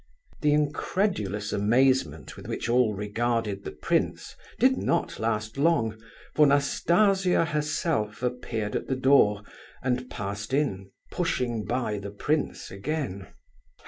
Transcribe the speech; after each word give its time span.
The 0.41 0.51
incredulous 0.51 1.53
amazement 1.53 2.35
with 2.35 2.47
which 2.47 2.67
all 2.67 2.95
regarded 2.95 3.63
the 3.63 3.71
prince 3.71 4.35
did 4.57 4.75
not 4.75 5.19
last 5.19 5.59
long, 5.59 5.95
for 6.33 6.47
Nastasia 6.47 7.45
herself 7.45 8.23
appeared 8.23 8.75
at 8.75 8.87
the 8.87 8.95
door 8.95 9.43
and 9.83 10.09
passed 10.09 10.55
in, 10.55 10.89
pushing 11.11 11.65
by 11.65 11.99
the 11.99 12.09
prince 12.09 12.71
again. 12.71 13.27